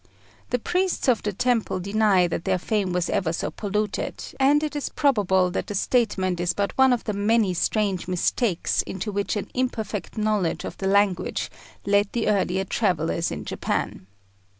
The 0.49 0.57
priests 0.57 1.07
of 1.07 1.21
the 1.21 1.31
temple 1.31 1.79
deny 1.79 2.25
that 2.25 2.43
their 2.43 2.57
fane 2.57 2.91
was 2.91 3.07
ever 3.07 3.31
so 3.31 3.51
polluted, 3.51 4.23
and 4.39 4.63
it 4.63 4.75
is 4.75 4.89
probable 4.89 5.51
that 5.51 5.67
the 5.67 5.75
statement 5.75 6.39
is 6.39 6.53
but 6.53 6.75
one 6.75 6.91
of 6.91 7.03
the 7.03 7.13
many 7.13 7.53
strange 7.53 8.07
mistakes 8.07 8.81
into 8.81 9.11
which 9.11 9.35
an 9.35 9.51
imperfect 9.53 10.17
knowledge 10.17 10.63
of 10.65 10.75
the 10.79 10.87
language 10.87 11.51
led 11.85 12.11
the 12.13 12.29
earlier 12.29 12.63
travellers 12.63 13.29
in 13.29 13.45
Japan. 13.45 14.07